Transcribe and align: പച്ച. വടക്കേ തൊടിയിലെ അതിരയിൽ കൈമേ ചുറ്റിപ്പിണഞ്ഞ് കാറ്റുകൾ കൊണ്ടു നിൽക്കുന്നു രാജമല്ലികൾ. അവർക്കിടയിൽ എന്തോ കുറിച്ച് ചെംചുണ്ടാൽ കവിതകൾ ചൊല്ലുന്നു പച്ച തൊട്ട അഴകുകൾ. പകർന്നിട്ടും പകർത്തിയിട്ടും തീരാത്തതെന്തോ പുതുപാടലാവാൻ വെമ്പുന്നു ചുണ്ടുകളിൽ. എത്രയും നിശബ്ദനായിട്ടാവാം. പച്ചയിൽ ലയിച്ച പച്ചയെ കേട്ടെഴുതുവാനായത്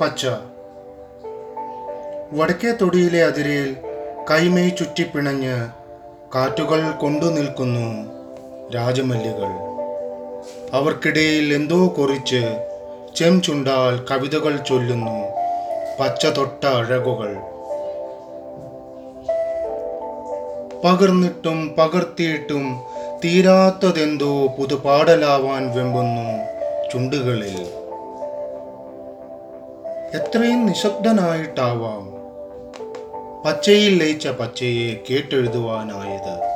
പച്ച. 0.00 0.26
വടക്കേ 2.32 2.70
തൊടിയിലെ 2.70 3.24
അതിരയിൽ 3.24 3.76
കൈമേ 4.30 4.68
ചുറ്റിപ്പിണഞ്ഞ് 4.68 5.68
കാറ്റുകൾ 6.34 6.90
കൊണ്ടു 6.90 7.26
നിൽക്കുന്നു 7.26 8.10
രാജമല്ലികൾ. 8.74 9.72
അവർക്കിടയിൽ 10.72 11.54
എന്തോ 11.54 11.94
കുറിച്ച് 11.98 12.66
ചെംചുണ്ടാൽ 13.16 14.06
കവിതകൾ 14.10 14.56
ചൊല്ലുന്നു 14.56 15.28
പച്ച 16.00 16.26
തൊട്ട 16.26 16.64
അഴകുകൾ. 16.64 17.36
പകർന്നിട്ടും 20.84 21.74
പകർത്തിയിട്ടും 21.78 22.80
തീരാത്തതെന്തോ 23.24 24.46
പുതുപാടലാവാൻ 24.46 25.70
വെമ്പുന്നു 25.76 26.46
ചുണ്ടുകളിൽ. 26.92 27.81
എത്രയും 30.14 30.66
നിശബ്ദനായിട്ടാവാം. 30.66 32.04
പച്ചയിൽ 33.42 33.98
ലയിച്ച 33.98 34.28
പച്ചയെ 34.28 35.04
കേട്ടെഴുതുവാനായത് 35.10 36.51